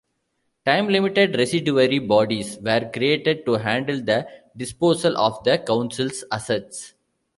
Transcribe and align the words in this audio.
Time-limited 0.65 1.35
residuary 1.37 1.99
bodies 1.99 2.57
were 2.57 2.89
created 2.91 3.45
to 3.45 3.51
handle 3.53 4.01
the 4.01 4.27
disposal 4.57 5.15
of 5.15 5.43
the 5.43 5.59
councils' 5.59 6.23
assets. 6.31 6.95